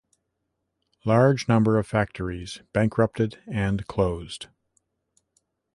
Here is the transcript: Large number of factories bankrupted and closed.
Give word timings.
Large 1.05 1.47
number 1.47 1.77
of 1.77 1.85
factories 1.85 2.61
bankrupted 2.73 3.37
and 3.45 3.85
closed. 3.85 4.47